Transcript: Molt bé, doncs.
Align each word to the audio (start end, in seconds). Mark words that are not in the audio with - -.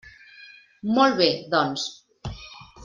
Molt 0.95 1.21
bé, 1.21 1.29
doncs. 1.55 1.87